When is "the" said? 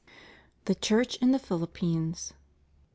0.65-0.73, 1.31-1.37